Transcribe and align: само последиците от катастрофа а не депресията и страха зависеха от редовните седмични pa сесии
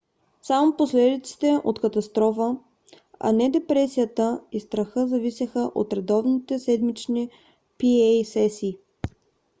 само 0.41 0.77
последиците 0.77 1.59
от 1.63 1.81
катастрофа 1.81 2.57
а 3.19 3.31
не 3.31 3.49
депресията 3.51 4.41
и 4.51 4.59
страха 4.59 5.07
зависеха 5.07 5.71
от 5.75 5.93
редовните 5.93 6.59
седмични 6.59 7.29
pa 7.79 8.23
сесии 8.23 8.77